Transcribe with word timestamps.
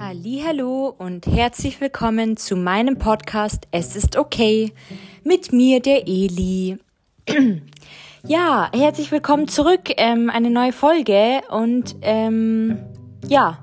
Hallo 0.00 0.94
und 0.96 1.26
herzlich 1.26 1.80
willkommen 1.80 2.36
zu 2.36 2.54
meinem 2.54 2.98
Podcast 2.98 3.66
Es 3.72 3.96
ist 3.96 4.16
okay 4.16 4.72
mit 5.24 5.52
mir 5.52 5.80
der 5.80 6.06
Eli. 6.06 6.78
ja, 8.24 8.70
herzlich 8.72 9.10
willkommen 9.10 9.48
zurück, 9.48 9.90
ähm, 9.96 10.30
eine 10.30 10.50
neue 10.50 10.72
Folge 10.72 11.40
und 11.50 11.96
ähm, 12.02 12.78
ja, 13.26 13.58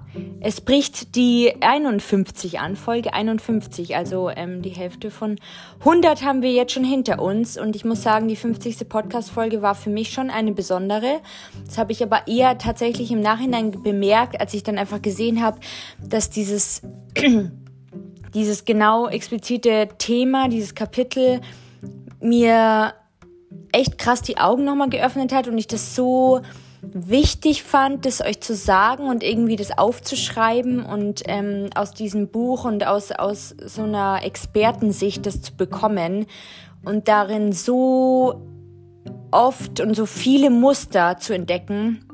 es 0.48 0.62
bricht 0.62 1.16
die 1.16 1.56
51 1.60 2.60
an, 2.60 2.76
Folge 2.76 3.16
51, 3.16 3.96
also 3.96 4.30
ähm, 4.30 4.62
die 4.62 4.70
Hälfte 4.70 5.10
von 5.10 5.40
100 5.80 6.24
haben 6.24 6.44
wir 6.44 6.52
jetzt 6.52 6.72
schon 6.72 6.84
hinter 6.84 7.20
uns 7.20 7.58
und 7.58 7.76
ich 7.76 7.84
muss 7.84 8.04
sagen, 8.04 8.28
die 8.28 8.36
50. 8.36 8.88
Podcast-Folge 8.88 9.64
war 9.64 9.74
für 9.74 9.90
mich 9.90 10.12
schon 10.12 10.30
eine 10.30 10.52
besondere. 10.52 11.20
Das 11.66 11.80
habe 11.80 11.94
ich 11.94 12.04
aber 12.04 12.28
eher 12.28 12.60
tatsächlich 12.60 13.10
im 13.10 13.22
Nachhinein 13.22 13.72
bemerkt, 13.72 14.40
als 14.40 14.54
ich 14.54 14.62
dann 14.62 14.78
einfach 14.78 15.02
gesehen 15.02 15.42
habe, 15.42 15.60
dass 16.08 16.30
dieses, 16.30 16.84
dieses 18.36 18.66
genau 18.66 19.08
explizite 19.08 19.90
Thema, 19.98 20.48
dieses 20.48 20.76
Kapitel 20.76 21.42
mir 22.22 22.94
echt 23.72 23.98
krass 23.98 24.22
die 24.22 24.38
Augen 24.38 24.64
nochmal 24.64 24.90
geöffnet 24.90 25.34
hat 25.34 25.48
und 25.48 25.58
ich 25.58 25.66
das 25.66 25.96
so 25.96 26.44
wichtig 26.94 27.64
fand, 27.64 28.06
das 28.06 28.22
euch 28.22 28.42
zu 28.42 28.56
sagen 28.56 29.08
und 29.08 29.24
irgendwie 29.24 29.56
das 29.56 29.78
aufzuschreiben 29.78 30.84
und 30.86 31.24
ähm, 31.26 31.70
aus 31.76 31.94
diesem 31.94 32.30
Buch 32.30 32.66
und 32.66 32.86
aus, 32.86 33.12
aus 33.12 33.56
so 33.66 33.84
einer 33.84 34.22
Expertensicht 34.24 35.26
das 35.26 35.42
zu 35.42 35.56
bekommen 35.56 36.26
und 36.84 37.08
darin 37.08 37.54
so 37.54 38.42
oft 39.32 39.80
und 39.80 39.96
so 39.96 40.06
viele 40.06 40.50
Muster 40.50 41.18
zu 41.18 41.34
entdecken, 41.34 42.06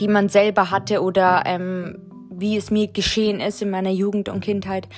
die 0.00 0.08
man 0.08 0.28
selber 0.28 0.70
hatte 0.70 1.02
oder 1.02 1.42
ähm, 1.46 1.98
wie 2.30 2.56
es 2.56 2.70
mir 2.70 2.88
geschehen 2.88 3.40
ist 3.40 3.62
in 3.62 3.70
meiner 3.70 3.90
Jugend 3.90 4.28
und 4.28 4.40
Kindheit 4.40 4.88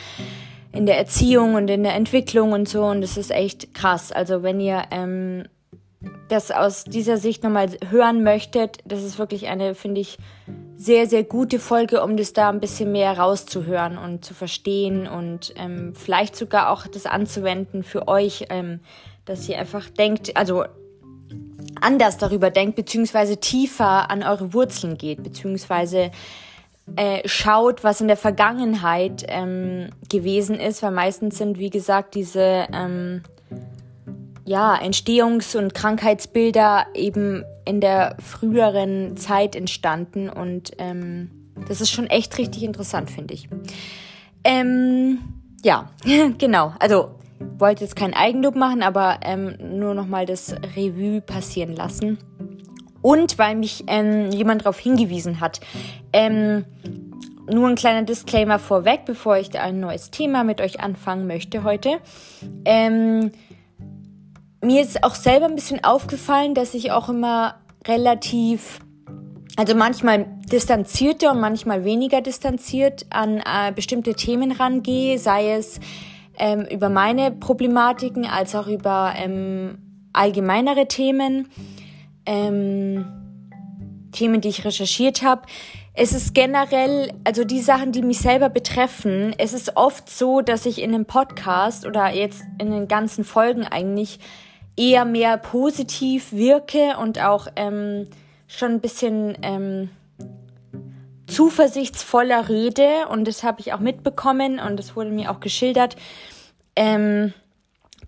in 0.73 0.87
der 0.87 0.99
Erziehung 0.99 1.55
und 1.55 1.69
in 1.69 1.83
der 1.83 1.95
Entwicklung 1.95 2.53
und 2.53 2.69
so 2.69 2.85
und 2.85 3.01
das 3.01 3.17
ist 3.17 3.31
echt 3.31 3.75
krass. 3.75 4.13
Also 4.13 4.43
wenn 4.43 4.61
ihr 4.61 4.85
ähm, 4.91 5.45
das 6.29 6.51
aus 6.51 6.85
dieser 6.85 7.19
Sicht 7.19 7.43
nochmal 7.43 7.71
hören 7.89 8.23
möchtet, 8.23 8.79
das 8.85 9.03
ist 9.03 9.19
wirklich 9.19 9.49
eine, 9.49 9.75
finde 9.75 10.01
ich, 10.01 10.19
sehr, 10.77 11.07
sehr 11.07 11.25
gute 11.25 11.59
Folge, 11.59 12.03
um 12.03 12.17
das 12.17 12.33
da 12.33 12.49
ein 12.49 12.61
bisschen 12.61 12.93
mehr 12.93 13.19
rauszuhören 13.19 13.99
und 13.99 14.25
zu 14.25 14.33
verstehen 14.33 15.07
und 15.07 15.53
ähm, 15.57 15.95
vielleicht 15.95 16.37
sogar 16.37 16.71
auch 16.71 16.87
das 16.87 17.05
anzuwenden 17.05 17.83
für 17.83 18.09
euch, 18.09 18.47
ähm, 18.49 18.81
dass 19.27 19.47
ihr 19.49 19.59
einfach 19.59 19.91
denkt, 19.91 20.37
also 20.37 20.65
anders 21.81 22.17
darüber 22.17 22.51
denkt, 22.51 22.77
beziehungsweise 22.77 23.37
tiefer 23.37 24.11
an 24.11 24.23
eure 24.23 24.55
Wurzeln 24.55 24.97
geht, 24.97 25.23
beziehungsweise 25.23 26.11
äh, 26.97 27.29
schaut, 27.29 27.85
was 27.85 28.01
in 28.01 28.09
der 28.09 28.17
Vergangenheit 28.17 29.25
ähm, 29.29 29.91
gewesen 30.09 30.59
ist, 30.59 30.83
weil 30.83 30.91
meistens 30.93 31.39
sind, 31.39 31.59
wie 31.59 31.71
gesagt, 31.71 32.15
diese 32.15 32.67
ähm, 32.73 33.23
ja, 34.51 34.75
Entstehungs- 34.75 35.57
und 35.57 35.75
Krankheitsbilder 35.75 36.87
eben 36.93 37.45
in 37.65 37.81
der 37.81 38.17
früheren 38.19 39.17
Zeit 39.17 39.55
entstanden 39.55 40.29
und 40.29 40.73
ähm, 40.79 41.31
das 41.69 41.81
ist 41.81 41.93
schon 41.93 42.09
echt 42.09 42.37
richtig 42.37 42.65
interessant, 42.65 43.13
finde 43.13 43.35
ich. 43.35 43.49
Ähm, 44.43 45.19
ja, 45.63 45.89
genau. 46.39 46.75
Also 46.81 47.11
wollte 47.59 47.85
jetzt 47.85 47.95
kein 47.95 48.13
Eigenlob 48.13 48.57
machen, 48.57 48.83
aber 48.83 49.21
ähm, 49.23 49.55
nur 49.79 49.95
nochmal 49.95 50.27
das 50.27 50.53
Revue 50.75 51.21
passieren 51.21 51.77
lassen. 51.77 52.19
Und 53.03 53.39
weil 53.39 53.55
mich 53.55 53.85
ähm, 53.87 54.33
jemand 54.33 54.63
darauf 54.63 54.81
hingewiesen 54.81 55.39
hat, 55.39 55.61
ähm, 56.13 56.65
nur 57.49 57.69
ein 57.69 57.77
kleiner 57.77 58.03
Disclaimer 58.03 58.59
vorweg, 58.59 59.03
bevor 59.07 59.37
ich 59.37 59.57
ein 59.57 59.79
neues 59.79 60.11
Thema 60.11 60.43
mit 60.43 60.61
euch 60.61 60.81
anfangen 60.81 61.29
möchte 61.29 61.63
heute. 61.63 62.01
Ähm, 62.65 63.31
mir 64.63 64.83
ist 64.83 65.03
auch 65.05 65.15
selber 65.15 65.47
ein 65.47 65.55
bisschen 65.55 65.85
aufgefallen, 65.85 66.55
dass 66.55 66.75
ich 66.75 66.93
auch 66.93 67.09
immer 67.09 67.57
relativ, 67.87 68.81
also 69.57 69.75
manchmal 69.75 70.27
distanzierter 70.53 71.33
und 71.33 71.41
manchmal 71.41 71.85
weniger 71.85 72.21
distanziert 72.21 73.07
an 73.11 73.39
äh, 73.39 73.73
bestimmte 73.75 74.15
Themen 74.15 74.53
rangehe, 74.53 75.19
sei 75.19 75.53
es 75.53 75.81
ähm, 76.39 76.67
über 76.71 76.89
meine 76.89 77.31
Problematiken 77.31 78.27
als 78.27 78.55
auch 78.55 78.67
über 78.67 79.15
ähm, 79.17 79.79
allgemeinere 80.13 80.89
Themen, 80.89 81.49
ähm, 82.27 83.07
Themen, 84.13 84.41
die 84.41 84.49
ich 84.49 84.65
recherchiert 84.65 85.23
habe. 85.23 85.43
Es 85.95 86.13
ist 86.13 86.35
generell, 86.35 87.13
also 87.25 87.45
die 87.45 87.61
Sachen, 87.61 87.93
die 87.93 88.03
mich 88.03 88.19
selber 88.19 88.49
betreffen, 88.49 89.35
es 89.39 89.53
ist 89.53 89.77
oft 89.77 90.09
so, 90.09 90.41
dass 90.41 90.67
ich 90.67 90.81
in 90.81 90.95
einem 90.95 91.05
Podcast 91.05 91.87
oder 91.87 92.13
jetzt 92.13 92.43
in 92.59 92.71
den 92.71 92.89
ganzen 92.89 93.25
Folgen 93.25 93.65
eigentlich 93.65 94.19
eher 94.81 95.05
mehr 95.05 95.37
positiv 95.37 96.33
wirke 96.33 96.97
und 96.99 97.21
auch 97.21 97.49
ähm, 97.55 98.09
schon 98.49 98.73
ein 98.73 98.81
bisschen 98.81 99.37
ähm, 99.43 99.91
zuversichtsvoller 101.27 102.49
rede. 102.49 103.07
Und 103.11 103.29
das 103.29 103.43
habe 103.43 103.61
ich 103.61 103.75
auch 103.75 103.81
mitbekommen 103.81 104.59
und 104.59 104.79
das 104.79 104.97
wurde 104.97 105.11
mir 105.11 105.31
auch 105.31 105.41
geschildert. 105.41 105.97
Ähm, 106.75 107.35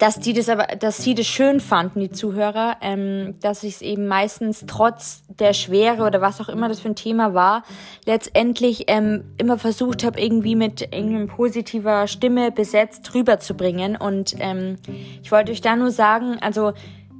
dass 0.03 0.19
die 0.19 0.33
das 0.33 0.49
aber, 0.49 0.67
dass 0.67 1.05
sie 1.05 1.15
das 1.15 1.29
schön 1.29 1.61
fanden, 1.61 2.01
die 2.01 2.11
Zuhörer, 2.11 2.77
ähm, 2.81 3.37
dass 3.41 3.63
ich 3.63 3.77
es 3.77 3.83
eben 3.83 4.09
meistens 4.09 4.65
trotz 4.67 5.23
der 5.29 5.53
Schwere 5.53 6.03
oder 6.03 6.21
was 6.21 6.41
auch 6.41 6.49
immer 6.49 6.69
das 6.69 6.81
für 6.81 6.89
ein 6.89 6.97
Thema 6.97 7.35
war, 7.35 7.63
letztendlich 8.05 8.87
ähm, 8.89 9.23
immer 9.39 9.59
versucht 9.59 10.03
habe, 10.03 10.21
irgendwie 10.21 10.57
mit 10.57 10.81
irgendeinem 10.81 11.29
positiver 11.29 12.09
Stimme 12.09 12.51
besetzt 12.51 13.15
rüberzubringen. 13.15 13.95
Und 13.95 14.35
ähm, 14.41 14.79
ich 15.23 15.31
wollte 15.31 15.53
euch 15.53 15.61
da 15.61 15.77
nur 15.77 15.93
sagen, 15.93 16.37
also 16.41 16.73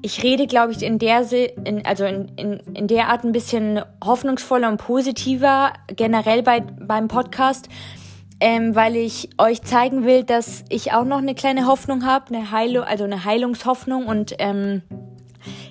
ich 0.03 0.25
rede, 0.25 0.49
glaube 0.49 0.73
ich, 0.73 0.83
in 0.83 0.99
der, 0.99 1.25
in, 1.31 1.87
also 1.87 2.05
in, 2.05 2.33
in, 2.35 2.59
in 2.75 2.89
der 2.89 3.11
Art 3.11 3.23
ein 3.23 3.31
bisschen 3.31 3.81
hoffnungsvoller 4.05 4.69
und 4.69 4.79
positiver 4.79 5.73
generell 5.87 6.43
bei, 6.43 6.59
beim 6.59 7.07
Podcast 7.07 7.69
ähm, 8.43 8.75
weil 8.75 8.97
ich 8.97 9.31
euch 9.39 9.63
zeigen 9.63 10.05
will, 10.05 10.25
dass 10.25 10.65
ich 10.69 10.93
auch 10.93 11.05
noch 11.05 11.19
eine 11.19 11.37
kleine 11.37 11.69
Hoffnung 11.69 12.05
habe, 12.05 12.35
eine 12.35 12.51
Heilung, 12.51 12.83
also 12.83 13.05
eine 13.05 13.25
Heilungshoffnung 13.25 14.07
und 14.07 14.35
ähm, 14.41 14.83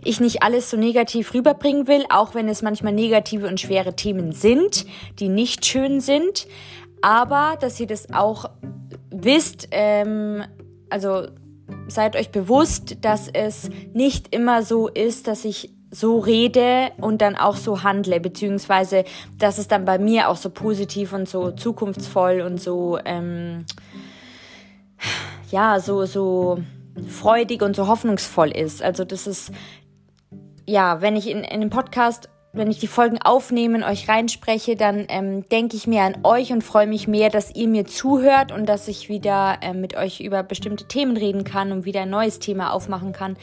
ich 0.05 0.21
nicht 0.21 0.41
alles 0.41 0.69
so 0.69 0.77
negativ 0.77 1.33
rüberbringen 1.33 1.87
will, 1.87 2.05
auch 2.09 2.33
wenn 2.33 2.47
es 2.47 2.61
manchmal 2.61 2.93
negative 2.93 3.45
und 3.45 3.59
schwere 3.59 3.97
Themen 3.97 4.31
sind, 4.31 4.85
die 5.19 5.27
nicht 5.27 5.65
schön 5.65 5.99
sind, 5.99 6.47
aber 7.01 7.57
dass 7.59 7.77
ihr 7.77 7.87
das 7.87 8.13
auch 8.13 8.45
wisst, 9.09 9.67
ähm, 9.71 10.45
also 10.89 11.27
seid 11.89 12.15
euch 12.15 12.29
bewusst, 12.29 12.99
dass 13.01 13.27
es 13.27 13.69
nicht 13.93 14.33
immer 14.33 14.63
so 14.63 14.87
ist, 14.87 15.27
dass 15.27 15.43
ich 15.43 15.73
so 15.91 16.19
rede 16.19 16.91
und 16.97 17.21
dann 17.21 17.35
auch 17.35 17.57
so 17.57 17.83
handle, 17.83 18.19
beziehungsweise 18.21 19.03
dass 19.37 19.57
es 19.57 19.67
dann 19.67 19.83
bei 19.83 19.99
mir 19.99 20.29
auch 20.29 20.37
so 20.37 20.49
positiv 20.49 21.11
und 21.11 21.27
so 21.27 21.51
zukunftsvoll 21.51 22.41
und 22.41 22.59
so, 22.61 22.97
ähm, 23.03 23.65
ja, 25.51 25.79
so, 25.79 26.05
so 26.05 26.59
freudig 27.07 27.61
und 27.61 27.75
so 27.75 27.87
hoffnungsvoll 27.87 28.51
ist. 28.51 28.81
Also 28.81 29.03
das 29.03 29.27
ist, 29.27 29.51
ja, 30.65 31.01
wenn 31.01 31.17
ich 31.17 31.29
in, 31.29 31.43
in 31.43 31.59
dem 31.59 31.69
Podcast, 31.69 32.29
wenn 32.53 32.69
ich 32.69 32.79
die 32.79 32.87
Folgen 32.87 33.17
aufnehme 33.21 33.77
und 33.77 33.83
euch 33.83 34.09
reinspreche, 34.09 34.75
dann 34.75 35.05
ähm, 35.09 35.47
denke 35.49 35.75
ich 35.75 35.87
mehr 35.87 36.03
an 36.03 36.17
euch 36.23 36.51
und 36.51 36.63
freue 36.63 36.87
mich 36.87 37.07
mehr, 37.07 37.29
dass 37.29 37.55
ihr 37.55 37.67
mir 37.67 37.85
zuhört 37.85 38.51
und 38.51 38.65
dass 38.67 38.87
ich 38.87 39.07
wieder 39.09 39.57
äh, 39.61 39.73
mit 39.73 39.95
euch 39.95 40.19
über 40.19 40.43
bestimmte 40.43 40.85
Themen 40.85 41.15
reden 41.15 41.43
kann 41.43 41.71
und 41.71 41.85
wieder 41.85 42.01
ein 42.01 42.09
neues 42.09 42.39
Thema 42.39 42.71
aufmachen 42.73 43.13
kann. 43.13 43.37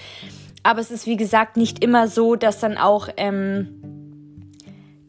Aber 0.68 0.82
es 0.82 0.90
ist, 0.90 1.06
wie 1.06 1.16
gesagt, 1.16 1.56
nicht 1.56 1.82
immer 1.82 2.08
so, 2.08 2.36
dass 2.36 2.60
dann 2.60 2.76
auch 2.76 3.08
ähm, 3.16 3.68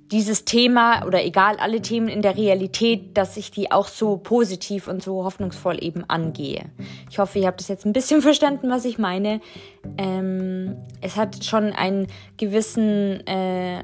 dieses 0.09 0.45
Thema 0.45 1.05
oder 1.05 1.21
egal 1.25 1.57
alle 1.57 1.81
Themen 1.81 2.07
in 2.07 2.21
der 2.21 2.37
Realität, 2.37 3.17
dass 3.17 3.35
ich 3.35 3.51
die 3.51 3.69
auch 3.69 3.89
so 3.89 4.15
positiv 4.15 4.87
und 4.87 5.03
so 5.03 5.25
hoffnungsvoll 5.25 5.83
eben 5.83 6.05
angehe. 6.07 6.67
Ich 7.11 7.19
hoffe, 7.19 7.39
ihr 7.39 7.47
habt 7.47 7.59
das 7.59 7.67
jetzt 7.67 7.85
ein 7.85 7.91
bisschen 7.91 8.21
verstanden, 8.29 8.69
was 8.69 8.85
ich 8.85 8.99
meine. 8.99 9.41
Ähm, 9.97 10.77
es 11.01 11.17
hat 11.17 11.43
schon 11.43 11.73
einen 11.73 12.07
gewissen 12.37 13.27
äh, 13.27 13.83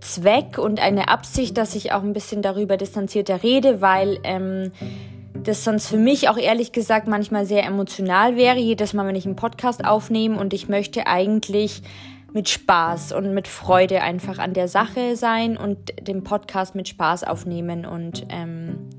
Zweck 0.00 0.58
und 0.58 0.80
eine 0.80 1.06
Absicht, 1.06 1.56
dass 1.58 1.76
ich 1.76 1.92
auch 1.92 2.02
ein 2.02 2.12
bisschen 2.12 2.42
darüber 2.42 2.76
distanzierter 2.76 3.44
rede, 3.44 3.80
weil 3.82 4.18
ähm, 4.24 4.72
das 5.44 5.64
sonst 5.64 5.88
für 5.88 5.96
mich 5.96 6.28
auch 6.28 6.36
ehrlich 6.36 6.72
gesagt 6.72 7.06
manchmal 7.06 7.46
sehr 7.46 7.64
emotional 7.64 8.36
wäre, 8.36 8.58
jedes 8.58 8.92
Mal, 8.92 9.06
wenn 9.06 9.16
ich 9.16 9.26
einen 9.26 9.36
Podcast 9.36 9.84
aufnehme 9.84 10.38
und 10.38 10.52
ich 10.52 10.68
möchte 10.68 11.06
eigentlich 11.06 11.82
mit 12.32 12.48
Spaß 12.48 13.12
und 13.12 13.34
mit 13.34 13.48
Freude 13.48 14.02
einfach 14.02 14.38
an 14.38 14.54
der 14.54 14.68
Sache 14.68 15.16
sein 15.16 15.56
und 15.56 16.06
den 16.06 16.24
Podcast 16.24 16.74
mit 16.74 16.88
Spaß 16.88 17.24
aufnehmen 17.24 17.84
und 17.84 18.26
ähm, 18.30 18.90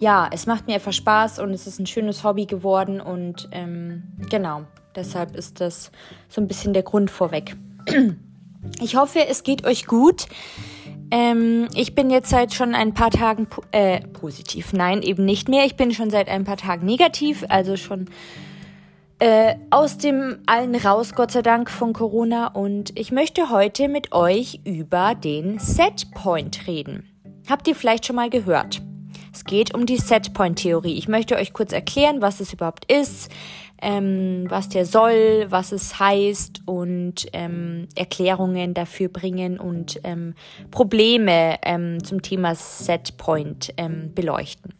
ja, 0.00 0.28
es 0.32 0.46
macht 0.46 0.66
mir 0.66 0.74
einfach 0.74 0.92
Spaß 0.92 1.38
und 1.38 1.50
es 1.50 1.66
ist 1.66 1.78
ein 1.78 1.86
schönes 1.86 2.24
Hobby 2.24 2.46
geworden 2.46 3.00
und 3.00 3.48
ähm, 3.52 4.02
genau, 4.30 4.64
deshalb 4.94 5.34
ist 5.34 5.60
das 5.60 5.90
so 6.28 6.40
ein 6.40 6.48
bisschen 6.48 6.72
der 6.74 6.82
Grund 6.82 7.10
vorweg. 7.10 7.56
Ich 8.80 8.96
hoffe, 8.96 9.26
es 9.28 9.42
geht 9.42 9.66
euch 9.66 9.84
gut. 9.84 10.24
Ähm, 11.14 11.68
ich 11.76 11.94
bin 11.94 12.10
jetzt 12.10 12.28
seit 12.28 12.52
schon 12.52 12.74
ein 12.74 12.92
paar 12.92 13.12
Tagen 13.12 13.46
po 13.46 13.62
äh, 13.70 14.00
positiv. 14.00 14.72
Nein, 14.72 15.00
eben 15.00 15.24
nicht 15.24 15.48
mehr. 15.48 15.64
Ich 15.64 15.76
bin 15.76 15.94
schon 15.94 16.10
seit 16.10 16.28
ein 16.28 16.42
paar 16.42 16.56
Tagen 16.56 16.84
negativ, 16.84 17.44
also 17.48 17.76
schon 17.76 18.06
äh, 19.20 19.54
aus 19.70 19.96
dem 19.96 20.38
allen 20.46 20.74
raus, 20.74 21.14
Gott 21.14 21.30
sei 21.30 21.42
Dank, 21.42 21.70
von 21.70 21.92
Corona. 21.92 22.48
Und 22.48 22.98
ich 22.98 23.12
möchte 23.12 23.50
heute 23.50 23.86
mit 23.86 24.10
euch 24.10 24.58
über 24.64 25.14
den 25.14 25.60
Setpoint 25.60 26.66
reden. 26.66 27.08
Habt 27.48 27.68
ihr 27.68 27.76
vielleicht 27.76 28.06
schon 28.06 28.16
mal 28.16 28.28
gehört? 28.28 28.82
Es 29.32 29.44
geht 29.44 29.72
um 29.72 29.86
die 29.86 29.98
Setpoint-Theorie. 29.98 30.98
Ich 30.98 31.06
möchte 31.06 31.36
euch 31.36 31.52
kurz 31.52 31.72
erklären, 31.72 32.22
was 32.22 32.40
es 32.40 32.52
überhaupt 32.52 32.90
ist, 32.90 33.30
ähm, 33.84 34.46
was 34.48 34.70
der 34.70 34.86
soll, 34.86 35.46
was 35.50 35.70
es 35.70 36.00
heißt 36.00 36.62
und 36.64 37.26
ähm, 37.34 37.86
Erklärungen 37.94 38.72
dafür 38.72 39.08
bringen 39.08 39.60
und 39.60 40.00
ähm, 40.04 40.34
Probleme 40.70 41.58
ähm, 41.62 42.02
zum 42.02 42.22
Thema 42.22 42.54
Setpoint 42.54 43.74
ähm, 43.76 44.12
beleuchten. 44.14 44.72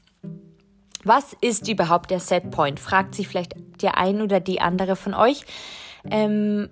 Was 1.05 1.37
ist 1.43 1.69
überhaupt 1.69 2.11
der 2.11 2.21
Setpoint? 2.21 2.81
Fragt 2.81 3.15
sich 3.15 3.29
vielleicht 3.29 3.55
der 3.83 3.99
ein 3.99 4.23
oder 4.23 4.41
die 4.41 4.63
andere 4.63 4.97
von 4.97 5.13
euch. 5.13 5.43
Ähm, 6.11 6.71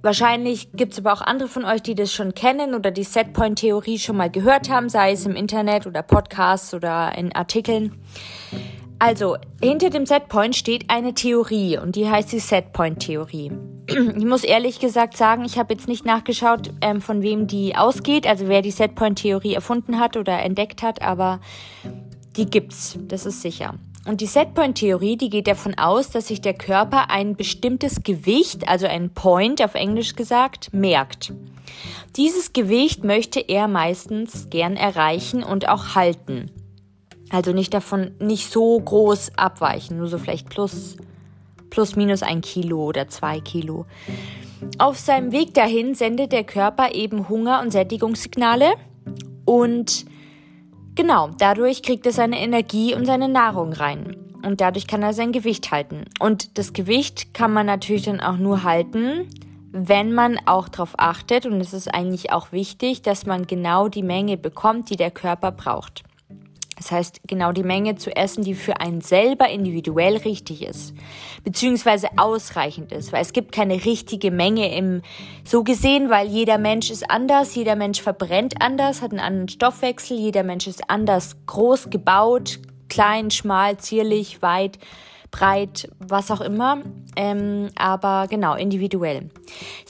Wahrscheinlich 0.00 0.70
gibt 0.72 0.92
es 0.92 1.00
aber 1.00 1.12
auch 1.12 1.20
andere 1.20 1.48
von 1.48 1.64
euch, 1.64 1.82
die 1.82 1.96
das 1.96 2.12
schon 2.12 2.32
kennen 2.32 2.74
oder 2.74 2.92
die 2.92 3.02
Setpoint-Theorie 3.02 3.98
schon 3.98 4.16
mal 4.16 4.30
gehört 4.30 4.70
haben, 4.70 4.88
sei 4.88 5.10
es 5.10 5.26
im 5.26 5.34
Internet 5.34 5.88
oder 5.88 6.02
Podcasts 6.02 6.72
oder 6.72 7.18
in 7.18 7.34
Artikeln. 7.34 7.96
Also, 9.00 9.36
hinter 9.62 9.90
dem 9.90 10.06
Setpoint 10.06 10.56
steht 10.56 10.86
eine 10.88 11.14
Theorie 11.14 11.78
und 11.78 11.94
die 11.94 12.08
heißt 12.08 12.32
die 12.32 12.40
Setpoint-Theorie. 12.40 13.52
Ich 13.88 14.24
muss 14.24 14.44
ehrlich 14.44 14.80
gesagt 14.80 15.16
sagen, 15.16 15.44
ich 15.44 15.58
habe 15.58 15.72
jetzt 15.72 15.88
nicht 15.88 16.04
nachgeschaut, 16.04 16.72
ähm, 16.80 17.00
von 17.00 17.22
wem 17.22 17.46
die 17.46 17.74
ausgeht, 17.74 18.26
also 18.26 18.48
wer 18.48 18.60
die 18.60 18.70
Setpoint-Theorie 18.70 19.54
erfunden 19.54 19.98
hat 19.98 20.16
oder 20.16 20.42
entdeckt 20.42 20.82
hat, 20.82 21.00
aber 21.00 21.40
die 22.36 22.46
gibt's, 22.46 22.98
das 23.08 23.24
ist 23.24 23.40
sicher. 23.40 23.74
Und 24.06 24.20
die 24.20 24.26
Setpoint-Theorie, 24.26 25.16
die 25.16 25.30
geht 25.30 25.46
davon 25.46 25.76
aus, 25.78 26.10
dass 26.10 26.28
sich 26.28 26.40
der 26.40 26.54
Körper 26.54 27.10
ein 27.10 27.36
bestimmtes 27.36 28.02
Gewicht, 28.02 28.68
also 28.68 28.86
ein 28.86 29.10
Point 29.10 29.62
auf 29.62 29.74
Englisch 29.74 30.16
gesagt, 30.16 30.72
merkt. 30.72 31.32
Dieses 32.16 32.52
Gewicht 32.52 33.04
möchte 33.04 33.40
er 33.40 33.68
meistens 33.68 34.48
gern 34.50 34.76
erreichen 34.76 35.42
und 35.42 35.68
auch 35.68 35.94
halten. 35.94 36.50
Also 37.30 37.52
nicht 37.52 37.74
davon, 37.74 38.12
nicht 38.20 38.50
so 38.50 38.80
groß 38.80 39.32
abweichen, 39.36 39.98
nur 39.98 40.08
so 40.08 40.18
vielleicht 40.18 40.48
plus, 40.48 40.96
plus 41.70 41.96
minus 41.96 42.22
ein 42.22 42.40
Kilo 42.40 42.84
oder 42.84 43.08
zwei 43.08 43.40
Kilo. 43.40 43.86
Auf 44.78 44.98
seinem 44.98 45.32
Weg 45.32 45.54
dahin 45.54 45.94
sendet 45.94 46.32
der 46.32 46.44
Körper 46.44 46.94
eben 46.94 47.28
Hunger- 47.28 47.60
und 47.60 47.70
Sättigungssignale 47.70 48.74
und 49.44 50.06
Genau, 50.98 51.30
dadurch 51.38 51.84
kriegt 51.84 52.06
er 52.06 52.12
seine 52.12 52.40
Energie 52.40 52.92
und 52.92 53.06
seine 53.06 53.28
Nahrung 53.28 53.72
rein. 53.72 54.16
Und 54.44 54.60
dadurch 54.60 54.88
kann 54.88 55.00
er 55.00 55.12
sein 55.12 55.30
Gewicht 55.30 55.70
halten. 55.70 56.06
Und 56.18 56.58
das 56.58 56.72
Gewicht 56.72 57.32
kann 57.34 57.52
man 57.52 57.66
natürlich 57.66 58.02
dann 58.02 58.20
auch 58.20 58.36
nur 58.36 58.64
halten, 58.64 59.28
wenn 59.70 60.12
man 60.12 60.40
auch 60.46 60.68
darauf 60.68 60.94
achtet, 60.98 61.46
und 61.46 61.60
es 61.60 61.72
ist 61.72 61.86
eigentlich 61.86 62.32
auch 62.32 62.50
wichtig, 62.50 63.00
dass 63.02 63.26
man 63.26 63.46
genau 63.46 63.86
die 63.86 64.02
Menge 64.02 64.36
bekommt, 64.36 64.90
die 64.90 64.96
der 64.96 65.12
Körper 65.12 65.52
braucht. 65.52 66.02
Das 66.78 66.92
heißt, 66.92 67.20
genau 67.26 67.50
die 67.50 67.64
Menge 67.64 67.96
zu 67.96 68.14
essen, 68.14 68.44
die 68.44 68.54
für 68.54 68.80
einen 68.80 69.00
selber 69.00 69.48
individuell 69.48 70.16
richtig 70.18 70.62
ist, 70.62 70.94
beziehungsweise 71.42 72.08
ausreichend 72.16 72.92
ist, 72.92 73.12
weil 73.12 73.20
es 73.20 73.32
gibt 73.32 73.50
keine 73.50 73.84
richtige 73.84 74.30
Menge 74.30 74.74
im, 74.74 75.02
so 75.44 75.64
gesehen, 75.64 76.08
weil 76.08 76.28
jeder 76.28 76.56
Mensch 76.56 76.90
ist 76.90 77.10
anders, 77.10 77.56
jeder 77.56 77.74
Mensch 77.74 78.00
verbrennt 78.00 78.62
anders, 78.62 79.02
hat 79.02 79.10
einen 79.10 79.20
anderen 79.20 79.48
Stoffwechsel, 79.48 80.16
jeder 80.16 80.44
Mensch 80.44 80.68
ist 80.68 80.88
anders 80.88 81.36
groß 81.46 81.90
gebaut, 81.90 82.60
klein, 82.88 83.32
schmal, 83.32 83.76
zierlich, 83.78 84.40
weit, 84.40 84.78
breit, 85.32 85.90
was 85.98 86.30
auch 86.30 86.40
immer, 86.40 86.78
ähm, 87.16 87.70
aber 87.76 88.26
genau, 88.30 88.54
individuell. 88.54 89.30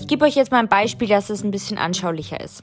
Ich 0.00 0.08
gebe 0.08 0.24
euch 0.24 0.34
jetzt 0.34 0.50
mal 0.50 0.58
ein 0.58 0.68
Beispiel, 0.68 1.06
dass 1.06 1.28
es 1.28 1.44
ein 1.44 1.50
bisschen 1.50 1.76
anschaulicher 1.76 2.40
ist. 2.40 2.62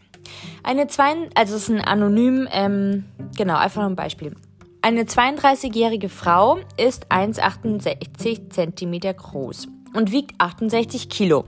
Eine 0.64 0.88
zwei, 0.88 1.30
also 1.36 1.56
es 1.56 1.64
ist 1.64 1.70
ein 1.70 1.82
anonym, 1.82 2.48
ähm, 2.52 3.06
genau, 3.38 3.58
einfach 3.58 3.82
nur 3.82 3.90
ein 3.90 3.96
Beispiel. 3.96 4.36
Eine 4.82 5.04
32-jährige 5.04 6.10
Frau 6.10 6.60
ist 6.78 7.12
1,68 7.12 8.52
Zentimeter 8.52 9.14
groß 9.14 9.68
und 9.94 10.12
wiegt 10.12 10.40
68 10.40 11.10
Kilo. 11.10 11.46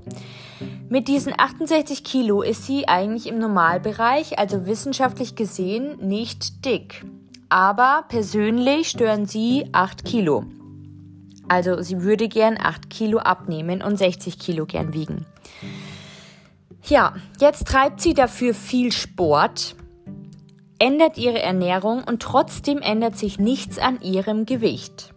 Mit 0.90 1.08
diesen 1.08 1.34
68 1.38 2.04
Kilo 2.04 2.42
ist 2.42 2.66
sie 2.66 2.88
eigentlich 2.88 3.28
im 3.28 3.38
Normalbereich, 3.38 4.40
also 4.40 4.66
wissenschaftlich 4.66 5.36
gesehen, 5.36 5.98
nicht 6.00 6.66
dick. 6.66 7.06
Aber 7.50 8.06
persönlich 8.08 8.90
stören 8.90 9.26
sie 9.26 9.66
8 9.72 10.04
Kilo. 10.04 10.46
Also 11.48 11.82
sie 11.82 12.02
würde 12.02 12.28
gern 12.28 12.58
8 12.60 12.90
Kilo 12.90 13.20
abnehmen 13.20 13.82
und 13.82 13.98
60 13.98 14.40
Kilo 14.40 14.66
gern 14.66 14.94
wiegen. 14.94 15.26
Ja, 16.88 17.16
jetzt 17.42 17.68
treibt 17.68 18.00
sie 18.00 18.14
dafür 18.14 18.54
viel 18.54 18.94
Sport, 18.94 19.76
ändert 20.80 21.18
ihre 21.18 21.42
Ernährung 21.42 22.02
und 22.06 22.22
trotzdem 22.22 22.78
ändert 22.80 23.18
sich 23.18 23.40
nichts 23.40 23.78
an 23.78 24.00
ihrem 24.02 24.46
Gewicht. 24.46 25.14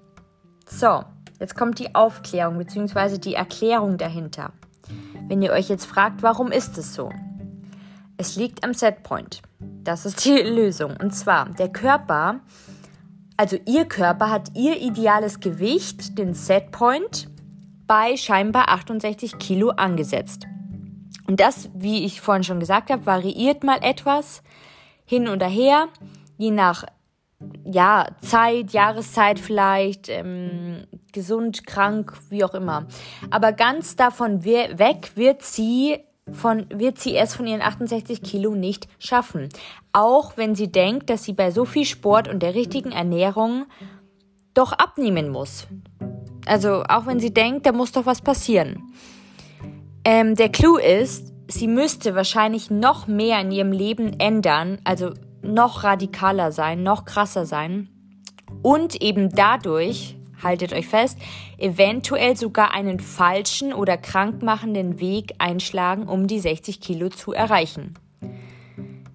So, 0.66 1.04
jetzt 1.38 1.54
kommt 1.54 1.78
die 1.78 1.94
Aufklärung 1.94 2.58
bzw. 2.58 3.18
die 3.18 3.34
Erklärung 3.34 3.98
dahinter. 3.98 4.52
Wenn 5.28 5.42
ihr 5.42 5.52
euch 5.52 5.68
jetzt 5.68 5.84
fragt, 5.84 6.24
warum 6.24 6.50
ist 6.50 6.76
es 6.76 6.92
so? 6.92 7.12
Es 8.16 8.34
liegt 8.34 8.64
am 8.64 8.74
Setpoint. 8.74 9.40
Das 9.84 10.06
ist 10.06 10.24
die 10.24 10.38
Lösung. 10.42 10.96
Und 10.96 11.14
zwar, 11.14 11.50
der 11.50 11.68
Körper, 11.68 12.40
also 13.36 13.56
ihr 13.64 13.84
Körper 13.84 14.28
hat 14.28 14.56
ihr 14.56 14.80
ideales 14.82 15.38
Gewicht, 15.38 16.18
den 16.18 16.34
Setpoint, 16.34 17.28
bei 17.86 18.16
scheinbar 18.16 18.70
68 18.70 19.38
Kilo 19.38 19.70
angesetzt. 19.70 20.49
Und 21.30 21.38
das, 21.38 21.70
wie 21.74 22.04
ich 22.04 22.20
vorhin 22.20 22.42
schon 22.42 22.58
gesagt 22.58 22.90
habe, 22.90 23.06
variiert 23.06 23.62
mal 23.62 23.78
etwas 23.82 24.42
hin 25.04 25.28
und 25.28 25.44
her, 25.44 25.86
je 26.38 26.50
nach 26.50 26.82
ja, 27.64 28.08
Zeit, 28.20 28.72
Jahreszeit 28.72 29.38
vielleicht, 29.38 30.08
ähm, 30.08 30.88
gesund, 31.12 31.68
krank, 31.68 32.14
wie 32.30 32.42
auch 32.42 32.52
immer. 32.52 32.88
Aber 33.30 33.52
ganz 33.52 33.94
davon 33.94 34.44
weg 34.44 35.12
wird 35.14 35.42
sie 35.44 36.00
von, 36.32 36.66
wird 36.68 36.98
sie 36.98 37.16
es 37.16 37.36
von 37.36 37.46
ihren 37.46 37.62
68 37.62 38.22
Kilo 38.22 38.56
nicht 38.56 38.88
schaffen. 38.98 39.50
Auch 39.92 40.36
wenn 40.36 40.56
sie 40.56 40.72
denkt, 40.72 41.10
dass 41.10 41.22
sie 41.22 41.32
bei 41.32 41.52
so 41.52 41.64
viel 41.64 41.84
Sport 41.84 42.26
und 42.26 42.42
der 42.42 42.56
richtigen 42.56 42.90
Ernährung 42.90 43.66
doch 44.52 44.72
abnehmen 44.72 45.28
muss. 45.28 45.68
Also 46.44 46.82
auch 46.88 47.06
wenn 47.06 47.20
sie 47.20 47.32
denkt, 47.32 47.66
da 47.66 47.70
muss 47.70 47.92
doch 47.92 48.04
was 48.04 48.20
passieren. 48.20 48.92
Ähm, 50.04 50.34
der 50.34 50.48
Clou 50.48 50.76
ist, 50.76 51.32
sie 51.48 51.68
müsste 51.68 52.14
wahrscheinlich 52.14 52.70
noch 52.70 53.06
mehr 53.06 53.40
in 53.40 53.52
ihrem 53.52 53.72
Leben 53.72 54.18
ändern, 54.18 54.78
also 54.84 55.12
noch 55.42 55.84
radikaler 55.84 56.52
sein, 56.52 56.82
noch 56.82 57.04
krasser 57.04 57.44
sein 57.44 57.88
und 58.62 59.00
eben 59.02 59.30
dadurch, 59.30 60.16
haltet 60.42 60.72
euch 60.72 60.88
fest, 60.88 61.18
eventuell 61.58 62.36
sogar 62.36 62.72
einen 62.72 62.98
falschen 62.98 63.74
oder 63.74 63.96
krankmachenden 63.96 65.00
Weg 65.00 65.34
einschlagen, 65.38 66.08
um 66.08 66.26
die 66.26 66.40
60 66.40 66.80
Kilo 66.80 67.10
zu 67.10 67.32
erreichen. 67.32 67.94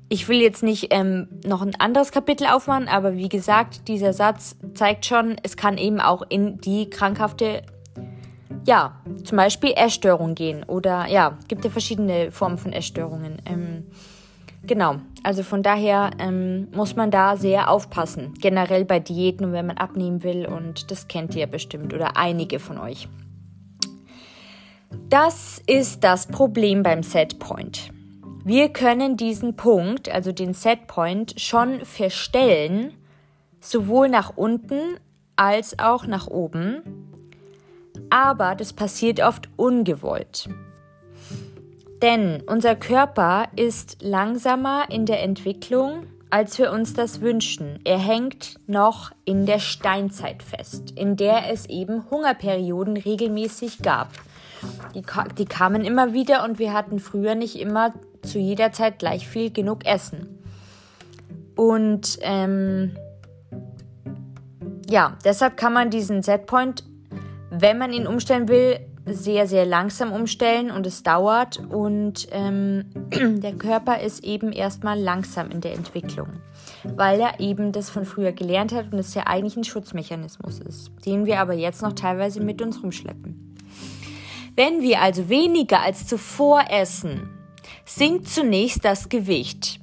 Ich 0.07 0.27
will 0.27 0.39
jetzt 0.39 0.61
nicht 0.61 0.89
ähm, 0.91 1.27
noch 1.45 1.63
ein 1.63 1.73
anderes 1.79 2.11
Kapitel 2.11 2.45
aufmachen, 2.45 2.87
aber 2.87 3.15
wie 3.15 3.27
gesagt, 3.27 3.87
dieser 3.87 4.13
Satz 4.13 4.55
zeigt 4.75 5.07
schon, 5.07 5.35
es 5.41 5.57
kann 5.57 5.79
eben 5.79 5.99
auch 5.99 6.21
in 6.29 6.59
die 6.59 6.91
krankhafte 6.91 7.63
ja, 8.65 9.01
zum 9.23 9.37
Beispiel 9.37 9.73
Essstörungen 9.75 10.35
gehen 10.35 10.63
oder 10.63 11.07
ja, 11.07 11.37
gibt 11.47 11.63
ja 11.63 11.71
verschiedene 11.71 12.31
Formen 12.31 12.57
von 12.57 12.73
Essstörungen. 12.73 13.41
Ähm, 13.45 13.85
genau, 14.63 14.97
also 15.23 15.43
von 15.43 15.63
daher 15.63 16.11
ähm, 16.19 16.67
muss 16.73 16.95
man 16.95 17.11
da 17.11 17.37
sehr 17.37 17.69
aufpassen, 17.69 18.33
generell 18.39 18.85
bei 18.85 18.99
Diäten 18.99 19.45
und 19.45 19.53
wenn 19.53 19.67
man 19.67 19.77
abnehmen 19.77 20.23
will 20.23 20.45
und 20.45 20.91
das 20.91 21.07
kennt 21.07 21.35
ihr 21.35 21.47
bestimmt 21.47 21.93
oder 21.93 22.17
einige 22.17 22.59
von 22.59 22.77
euch. 22.77 23.07
Das 25.09 25.61
ist 25.67 26.03
das 26.03 26.27
Problem 26.27 26.83
beim 26.83 27.03
Setpoint. 27.03 27.91
Wir 28.43 28.69
können 28.69 29.17
diesen 29.17 29.55
Punkt, 29.55 30.09
also 30.09 30.31
den 30.31 30.53
Setpoint, 30.53 31.39
schon 31.41 31.83
verstellen, 31.83 32.93
sowohl 33.59 34.07
nach 34.07 34.37
unten 34.37 34.97
als 35.35 35.79
auch 35.79 36.05
nach 36.05 36.27
oben 36.27 37.14
aber 38.09 38.55
das 38.55 38.73
passiert 38.73 39.21
oft 39.21 39.49
ungewollt. 39.55 40.49
Denn 42.01 42.43
unser 42.45 42.75
Körper 42.75 43.47
ist 43.55 44.01
langsamer 44.01 44.85
in 44.89 45.05
der 45.05 45.23
Entwicklung, 45.23 46.05
als 46.29 46.57
wir 46.59 46.71
uns 46.71 46.93
das 46.93 47.21
wünschen. 47.21 47.79
Er 47.85 47.97
hängt 47.97 48.59
noch 48.67 49.11
in 49.23 49.45
der 49.45 49.59
Steinzeit 49.59 50.43
fest, 50.43 50.91
in 50.91 51.15
der 51.15 51.51
es 51.51 51.65
eben 51.67 52.09
Hungerperioden 52.09 52.97
regelmäßig 52.97 53.81
gab. 53.81 54.09
Die, 54.93 55.03
die, 55.37 55.45
kamen 55.45 55.85
immer 55.85 56.13
wieder 56.13 56.43
und 56.43 56.59
wir 56.59 56.73
hatten 56.73 56.99
früher 56.99 57.35
nicht 57.35 57.59
immer 57.59 57.93
zu 58.23 58.39
jeder 58.39 58.71
Zeit 58.71 58.99
gleich 58.99 59.27
viel 59.27 59.51
genug 59.51 59.85
Essen. 59.85 60.39
Und 61.55 62.17
ähm, 62.21 62.97
ja, 64.89 65.17
deshalb 65.23 65.57
kann 65.57 65.73
man 65.73 65.89
diesen 65.89 66.21
Setpoint, 66.21 66.83
wenn 67.49 67.77
man 67.77 67.93
ihn 67.93 68.07
umstellen 68.07 68.47
will, 68.47 68.79
sehr, 69.05 69.47
sehr 69.47 69.65
langsam 69.65 70.11
umstellen 70.11 70.71
und 70.71 70.87
es 70.87 71.03
dauert 71.03 71.59
und 71.69 72.27
ähm, 72.31 72.85
der 73.11 73.53
Körper 73.53 73.99
ist 73.99 74.23
eben 74.23 74.51
erstmal 74.51 74.99
langsam 74.99 75.51
in 75.51 75.61
der 75.61 75.73
Entwicklung, 75.73 76.27
weil 76.83 77.19
er 77.19 77.39
eben 77.39 77.71
das 77.71 77.89
von 77.89 78.05
früher 78.05 78.31
gelernt 78.31 78.73
hat 78.73 78.91
und 78.91 78.99
es 78.99 79.13
ja 79.13 79.27
eigentlich 79.27 79.57
ein 79.57 79.63
Schutzmechanismus 79.63 80.59
ist, 80.59 80.91
den 81.05 81.25
wir 81.25 81.39
aber 81.39 81.53
jetzt 81.53 81.83
noch 81.83 81.93
teilweise 81.93 82.41
mit 82.41 82.61
uns 82.61 82.81
rumschleppen. 82.81 83.55
Wenn 84.55 84.81
wir 84.81 85.01
also 85.01 85.29
weniger 85.29 85.81
als 85.81 86.07
zuvor 86.07 86.63
essen, 86.69 87.29
sinkt 87.85 88.27
zunächst 88.27 88.85
das 88.85 89.09
Gewicht. 89.09 89.81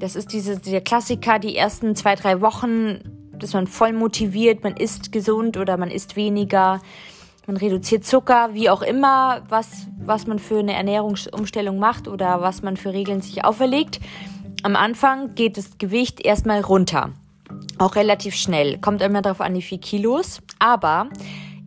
Das 0.00 0.16
ist 0.16 0.32
diese, 0.32 0.58
dieser 0.58 0.80
Klassiker, 0.80 1.38
die 1.38 1.56
ersten 1.56 1.94
zwei, 1.94 2.14
drei 2.14 2.40
Wochen, 2.40 3.17
dass 3.38 3.54
man 3.54 3.66
voll 3.66 3.92
motiviert, 3.92 4.64
man 4.64 4.76
isst 4.76 5.12
gesund 5.12 5.56
oder 5.56 5.76
man 5.76 5.90
isst 5.90 6.16
weniger 6.16 6.80
man 7.48 7.56
reduziert 7.56 8.04
Zucker, 8.04 8.50
wie 8.52 8.68
auch 8.68 8.82
immer, 8.82 9.40
was, 9.48 9.86
was 9.98 10.26
man 10.26 10.38
für 10.38 10.58
eine 10.58 10.74
Ernährungsumstellung 10.74 11.78
macht 11.78 12.06
oder 12.06 12.42
was 12.42 12.62
man 12.62 12.76
für 12.76 12.92
Regeln 12.92 13.22
sich 13.22 13.42
auferlegt. 13.42 14.00
Am 14.62 14.76
Anfang 14.76 15.34
geht 15.34 15.56
das 15.56 15.78
Gewicht 15.78 16.20
erstmal 16.20 16.60
runter. 16.60 17.10
Auch 17.78 17.96
relativ 17.96 18.34
schnell. 18.34 18.78
Kommt 18.78 19.00
immer 19.00 19.22
darauf 19.22 19.40
an, 19.40 19.54
wie 19.54 19.62
viel 19.62 19.78
Kilos. 19.78 20.42
Aber 20.58 21.08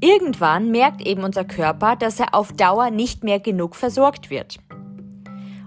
irgendwann 0.01 0.69
merkt 0.69 1.01
eben 1.01 1.23
unser 1.23 1.45
Körper, 1.45 1.95
dass 1.95 2.19
er 2.19 2.35
auf 2.35 2.53
Dauer 2.53 2.91
nicht 2.91 3.23
mehr 3.23 3.39
genug 3.39 3.75
versorgt 3.75 4.29
wird. 4.29 4.59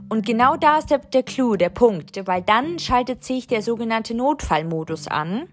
Und 0.09 0.25
genau 0.25 0.57
da 0.57 0.79
ist 0.79 0.91
der, 0.91 0.99
der 0.99 1.25
Clou, 1.25 1.57
der 1.57 1.71
Punkt, 1.71 2.25
weil 2.27 2.43
dann 2.43 2.79
schaltet 2.79 3.25
sich 3.25 3.49
der 3.49 3.63
sogenannte 3.63 4.15
Notfallmodus 4.15 5.09
an, 5.09 5.49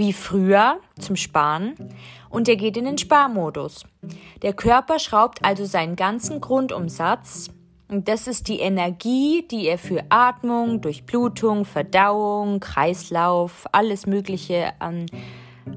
wie 0.00 0.14
früher 0.14 0.78
zum 0.98 1.14
Sparen 1.14 1.74
und 2.30 2.48
er 2.48 2.56
geht 2.56 2.78
in 2.78 2.86
den 2.86 2.96
Sparmodus. 2.96 3.84
Der 4.40 4.54
Körper 4.54 4.98
schraubt 4.98 5.44
also 5.44 5.66
seinen 5.66 5.94
ganzen 5.94 6.40
Grundumsatz 6.40 7.50
und 7.88 8.08
das 8.08 8.26
ist 8.26 8.48
die 8.48 8.60
Energie, 8.60 9.46
die 9.50 9.66
er 9.66 9.76
für 9.76 10.02
Atmung, 10.08 10.80
Durchblutung, 10.80 11.66
Verdauung, 11.66 12.60
Kreislauf, 12.60 13.66
alles 13.72 14.06
Mögliche 14.06 14.72
an, 14.78 15.04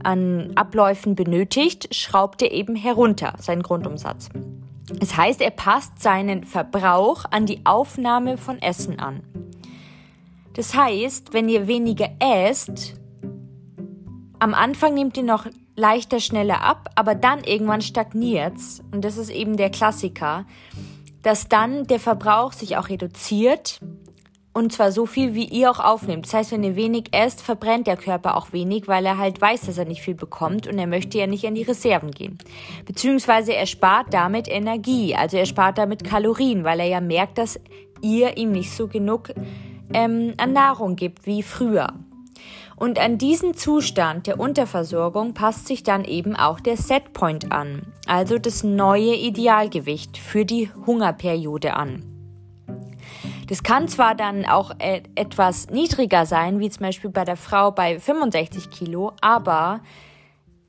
an 0.03 0.53
Abläufen 0.55 1.15
benötigt, 1.15 1.93
schraubt 1.93 2.41
er 2.41 2.53
eben 2.53 2.77
herunter, 2.77 3.33
seinen 3.39 3.61
Grundumsatz. 3.61 4.29
Das 5.01 5.17
heißt, 5.17 5.41
er 5.41 5.51
passt 5.51 6.01
seinen 6.01 6.45
Verbrauch 6.45 7.25
an 7.29 7.45
die 7.45 7.65
Aufnahme 7.65 8.37
von 8.37 8.61
Essen 8.61 8.99
an. 8.99 9.21
Das 10.53 10.73
heißt, 10.73 11.33
wenn 11.33 11.49
ihr 11.49 11.67
weniger 11.67 12.07
esst, 12.19 13.02
am 14.43 14.53
Anfang 14.53 14.93
nehmt 14.93 15.15
ihr 15.15 15.23
noch 15.23 15.45
leichter, 15.77 16.19
schneller 16.19 16.61
ab, 16.61 16.89
aber 16.95 17.15
dann 17.15 17.45
irgendwann 17.45 17.81
stagniert's. 17.81 18.83
Und 18.91 19.05
das 19.05 19.15
ist 19.15 19.29
eben 19.29 19.55
der 19.55 19.69
Klassiker, 19.69 20.45
dass 21.21 21.47
dann 21.47 21.87
der 21.87 22.01
Verbrauch 22.01 22.51
sich 22.51 22.75
auch 22.75 22.89
reduziert. 22.89 23.79
Und 24.51 24.73
zwar 24.73 24.91
so 24.91 25.05
viel, 25.05 25.33
wie 25.33 25.45
ihr 25.45 25.71
auch 25.71 25.79
aufnehmt. 25.79 26.25
Das 26.25 26.33
heißt, 26.33 26.51
wenn 26.51 26.63
ihr 26.65 26.75
wenig 26.75 27.05
esst, 27.13 27.41
verbrennt 27.41 27.87
der 27.87 27.95
Körper 27.95 28.35
auch 28.35 28.51
wenig, 28.51 28.89
weil 28.89 29.05
er 29.05 29.17
halt 29.17 29.39
weiß, 29.39 29.61
dass 29.61 29.77
er 29.77 29.85
nicht 29.85 30.01
viel 30.01 30.13
bekommt 30.13 30.67
und 30.67 30.77
er 30.77 30.87
möchte 30.87 31.17
ja 31.17 31.25
nicht 31.25 31.47
an 31.47 31.55
die 31.55 31.63
Reserven 31.63 32.11
gehen. 32.11 32.37
Beziehungsweise 32.85 33.55
er 33.55 33.65
spart 33.65 34.13
damit 34.13 34.49
Energie, 34.49 35.15
also 35.15 35.37
er 35.37 35.45
spart 35.45 35.77
damit 35.77 36.03
Kalorien, 36.03 36.65
weil 36.65 36.81
er 36.81 36.87
ja 36.87 36.99
merkt, 36.99 37.37
dass 37.37 37.57
ihr 38.01 38.35
ihm 38.35 38.51
nicht 38.51 38.73
so 38.73 38.89
genug 38.89 39.29
ähm, 39.93 40.33
an 40.35 40.51
Nahrung 40.51 40.97
gibt 40.97 41.25
wie 41.25 41.43
früher. 41.43 41.93
Und 42.83 42.99
an 42.99 43.17
diesen 43.17 43.53
Zustand 43.53 44.27
der 44.27 44.41
Unterversorgung 44.41 45.33
passt 45.33 45.67
sich 45.67 45.83
dann 45.83 46.03
eben 46.03 46.35
auch 46.35 46.59
der 46.59 46.75
Setpoint 46.75 47.49
an, 47.49 47.83
also 48.07 48.37
das 48.37 48.65
neue 48.65 49.15
Idealgewicht 49.15 50.17
für 50.17 50.43
die 50.43 50.69
Hungerperiode 50.85 51.75
an. 51.75 52.03
Das 53.47 53.63
kann 53.63 53.87
zwar 53.87 54.15
dann 54.15 54.43
auch 54.43 54.71
e 54.79 55.01
etwas 55.15 55.69
niedriger 55.69 56.25
sein, 56.25 56.59
wie 56.59 56.69
zum 56.69 56.81
Beispiel 56.81 57.09
bei 57.09 57.23
der 57.23 57.37
Frau 57.37 57.71
bei 57.71 58.01
65 58.01 58.69
Kilo, 58.69 59.13
aber 59.21 59.79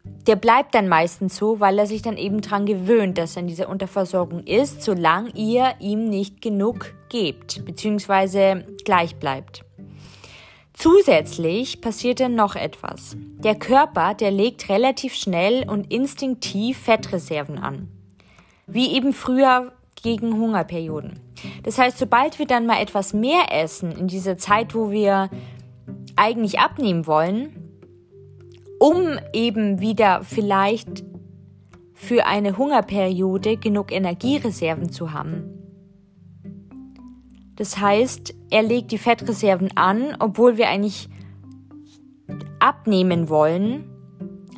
der 0.05 0.37
bleibt 0.37 0.77
dann 0.77 0.87
meistens 0.87 1.37
so, 1.37 1.59
weil 1.59 1.77
er 1.81 1.87
sich 1.87 2.03
dann 2.03 2.17
eben 2.17 2.43
dran 2.43 2.65
gewöhnt, 2.65 3.19
dass 3.19 3.35
er 3.35 3.41
in 3.41 3.49
dieser 3.49 3.69
Unterversorgung 3.69 4.45
ist, 4.45 4.83
solange 4.83 5.31
ihr 5.31 5.75
ihm 5.81 6.09
nicht 6.09 6.41
genug 6.41 6.95
gebt, 7.09 7.65
beziehungsweise 7.65 8.65
gleich 8.85 9.17
bleibt. 9.17 9.65
Zusätzlich 10.75 11.81
passiert 11.81 12.21
dann 12.21 12.35
noch 12.35 12.57
etwas. 12.57 13.17
Der 13.39 13.55
Körper, 13.55 14.13
der 14.15 14.33
legt 14.33 14.69
relativ 14.69 15.15
schnell 15.15 15.69
und 15.69 15.93
instinktiv 15.93 16.79
Fettreserven 16.79 17.59
an. 17.59 17.89
Wie 18.67 18.93
eben 18.95 19.13
früher 19.13 19.73
gegen 20.03 20.35
Hungerperioden. 20.35 21.21
Das 21.63 21.79
heißt, 21.79 21.97
sobald 21.99 22.39
wir 22.39 22.47
dann 22.47 22.67
mal 22.67 22.83
etwas 22.83 23.15
mehr 23.15 23.53
essen 23.53 23.93
in 23.93 24.09
dieser 24.09 24.37
Zeit, 24.37 24.75
wo 24.75 24.91
wir 24.91 25.31
eigentlich 26.17 26.59
abnehmen 26.59 27.07
wollen, 27.07 27.55
um 28.81 29.19
eben 29.33 29.81
wieder 29.81 30.23
vielleicht 30.25 31.05
für 31.95 32.27
eine 32.27 32.59
Hungerperiode 32.59 33.57
genug 33.57 33.93
Energiereserven 33.93 34.91
zu 34.91 35.13
haben, 35.13 35.54
das 37.57 37.79
heißt, 37.79 38.35
er 38.51 38.63
legt 38.63 38.91
die 38.91 38.99
Fettreserven 38.99 39.77
an, 39.77 40.17
obwohl 40.19 40.57
wir 40.57 40.69
eigentlich 40.69 41.09
abnehmen 42.59 43.29
wollen, 43.29 43.91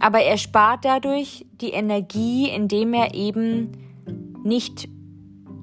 aber 0.00 0.20
er 0.20 0.38
spart 0.38 0.84
dadurch 0.84 1.46
die 1.60 1.70
Energie, 1.70 2.48
indem 2.48 2.94
er 2.94 3.14
eben 3.14 3.72
nicht 4.44 4.88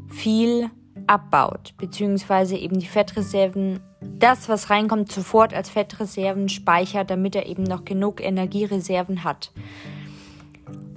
viel 0.09 0.69
abbaut, 1.07 1.73
beziehungsweise 1.77 2.57
eben 2.57 2.79
die 2.79 2.85
Fettreserven, 2.85 3.79
das, 4.01 4.49
was 4.49 4.69
reinkommt, 4.69 5.11
sofort 5.11 5.53
als 5.53 5.69
Fettreserven 5.69 6.49
speichert, 6.49 7.09
damit 7.09 7.35
er 7.35 7.47
eben 7.47 7.63
noch 7.63 7.85
genug 7.85 8.21
Energiereserven 8.21 9.23
hat. 9.23 9.51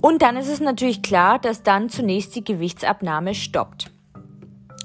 Und 0.01 0.23
dann 0.23 0.37
ist 0.37 0.49
es 0.49 0.61
natürlich 0.61 1.03
klar, 1.03 1.39
dass 1.39 1.63
dann 1.63 1.89
zunächst 1.89 2.37
die 2.37 2.45
Gewichtsabnahme 2.45 3.35
stoppt. 3.35 3.91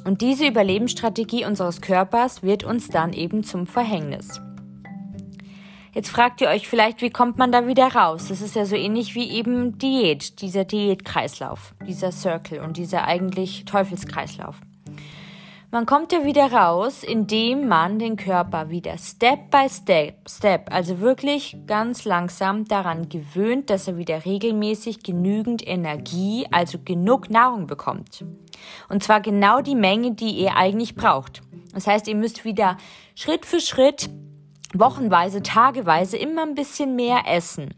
Und 0.04 0.22
diese 0.22 0.48
Überlebensstrategie 0.48 1.46
unseres 1.46 1.82
Körpers 1.82 2.42
wird 2.42 2.64
uns 2.64 2.88
dann 2.88 3.14
eben 3.14 3.44
zum 3.44 3.68
Verhängnis. 3.68 4.42
Jetzt 5.94 6.10
fragt 6.10 6.40
ihr 6.40 6.48
euch 6.48 6.68
vielleicht, 6.68 7.02
wie 7.02 7.10
kommt 7.10 7.38
man 7.38 7.52
da 7.52 7.68
wieder 7.68 7.88
raus? 7.88 8.30
Das 8.30 8.42
ist 8.42 8.56
ja 8.56 8.66
so 8.66 8.76
ähnlich 8.76 9.14
wie 9.14 9.30
eben 9.30 9.78
Diät, 9.78 10.42
dieser 10.42 10.64
Diätkreislauf, 10.64 11.76
dieser 11.86 12.14
Circle 12.14 12.62
und 12.62 12.78
dieser 12.78 13.04
eigentlich 13.04 13.66
Teufelskreislauf. 13.66 14.56
Man 15.70 15.86
kommt 15.86 16.12
ja 16.12 16.26
wieder 16.26 16.52
raus, 16.52 17.04
indem 17.04 17.68
man 17.68 18.00
den 18.00 18.18
Körper 18.18 18.70
wieder 18.70 18.98
Step 18.98 19.52
by 19.52 19.70
Step, 19.70 20.30
Step, 20.30 20.68
also 20.70 21.00
wirklich 21.00 21.58
ganz 21.66 22.04
langsam 22.04 22.66
daran 22.66 23.08
gewöhnt, 23.08 23.70
dass 23.70 23.88
er 23.88 23.98
wieder 23.98 24.26
regelmäßig 24.26 25.04
genügend 25.04 25.66
Energie, 25.66 26.46
also 26.52 26.78
genug 26.84 27.30
Nahrung 27.30 27.68
bekommt. 27.68 28.26
Und 28.90 29.04
zwar 29.04 29.22
genau 29.22 29.62
die 29.62 29.76
Menge, 29.76 30.14
die 30.14 30.32
ihr 30.32 30.56
eigentlich 30.56 30.96
braucht. 30.96 31.42
Das 31.74 31.88
heißt, 31.88 32.08
ihr 32.08 32.16
müsst 32.16 32.46
wieder 32.46 32.78
Schritt 33.16 33.46
für 33.46 33.62
Schritt, 33.62 34.10
wochenweise, 34.74 35.42
tageweise 35.42 36.18
immer 36.18 36.44
ein 36.44 36.56
bisschen 36.56 36.96
mehr 36.96 37.24
essen 37.28 37.74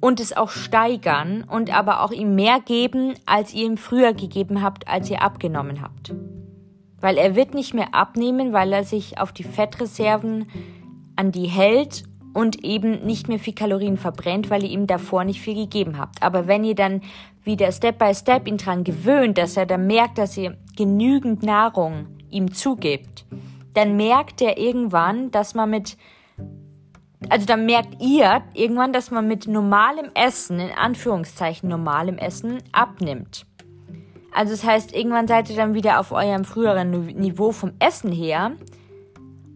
und 0.00 0.20
es 0.20 0.36
auch 0.36 0.50
steigern 0.50 1.44
und 1.44 1.74
aber 1.76 2.02
auch 2.02 2.12
ihm 2.12 2.34
mehr 2.34 2.60
geben, 2.60 3.14
als 3.26 3.54
ihr 3.54 3.66
ihm 3.66 3.76
früher 3.76 4.12
gegeben 4.12 4.62
habt, 4.62 4.88
als 4.88 5.10
ihr 5.10 5.22
abgenommen 5.22 5.82
habt. 5.82 6.14
Weil 7.00 7.18
er 7.18 7.34
wird 7.34 7.54
nicht 7.54 7.74
mehr 7.74 7.94
abnehmen, 7.94 8.52
weil 8.52 8.72
er 8.72 8.84
sich 8.84 9.18
auf 9.18 9.32
die 9.32 9.44
Fettreserven 9.44 10.46
an 11.16 11.32
die 11.32 11.46
hält 11.46 12.04
und 12.34 12.64
eben 12.64 13.04
nicht 13.06 13.28
mehr 13.28 13.38
viel 13.38 13.54
Kalorien 13.54 13.96
verbrennt, 13.96 14.50
weil 14.50 14.62
ihr 14.62 14.70
ihm 14.70 14.86
davor 14.86 15.24
nicht 15.24 15.40
viel 15.40 15.54
gegeben 15.54 15.98
habt. 15.98 16.22
Aber 16.22 16.46
wenn 16.46 16.64
ihr 16.64 16.74
dann 16.74 17.00
wieder 17.46 17.72
Step 17.72 17.98
by 17.98 18.14
Step 18.14 18.46
ihn 18.46 18.58
dran 18.58 18.84
gewöhnt, 18.84 19.38
dass 19.38 19.56
er 19.56 19.66
dann 19.66 19.86
merkt, 19.86 20.18
dass 20.18 20.36
ihr 20.36 20.56
genügend 20.76 21.42
Nahrung 21.42 22.06
ihm 22.28 22.52
zugibt, 22.52 23.24
dann 23.74 23.96
merkt 23.96 24.42
er 24.42 24.58
irgendwann, 24.58 25.30
dass 25.30 25.54
man 25.54 25.70
mit 25.70 25.96
also 27.30 27.46
dann 27.46 27.64
merkt 27.64 28.00
ihr 28.00 28.42
irgendwann, 28.52 28.92
dass 28.92 29.10
man 29.10 29.26
mit 29.26 29.48
normalem 29.48 30.10
Essen, 30.14 30.60
in 30.60 30.70
Anführungszeichen 30.70 31.68
normalem 31.68 32.18
Essen, 32.18 32.58
abnimmt. 32.72 33.46
Also 34.32 34.52
das 34.52 34.64
heißt, 34.64 34.94
irgendwann 34.94 35.26
seid 35.26 35.48
ihr 35.48 35.56
dann 35.56 35.74
wieder 35.74 35.98
auf 35.98 36.12
eurem 36.12 36.44
früheren 36.44 36.90
Niveau 36.90 37.52
vom 37.52 37.72
Essen 37.78 38.12
her 38.12 38.52